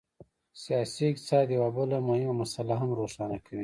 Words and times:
سیاسي 0.63 1.03
اقتصاد 1.09 1.47
یوه 1.55 1.69
بله 1.77 1.97
مهمه 2.07 2.33
مسله 2.41 2.73
هم 2.81 2.89
روښانه 2.99 3.37
کوي. 3.45 3.59